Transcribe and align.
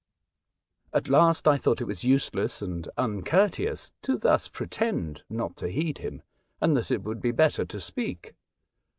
At 0.93 1.09
last 1.09 1.47
I 1.47 1.57
thought 1.57 1.79
it 1.79 1.83
was 1.83 2.03
useless 2.03 2.63
and 2.63 2.89
un 2.97 3.21
courteous 3.21 3.91
to 4.01 4.17
thus 4.17 4.47
pretend 4.47 5.21
not 5.29 5.55
to 5.57 5.67
heed 5.69 5.99
him, 5.99 6.23
and 6.59 6.75
that 6.75 6.89
it 6.89 7.03
would 7.03 7.21
be 7.21 7.29
better 7.31 7.65
to 7.65 7.79
speak. 7.79 8.33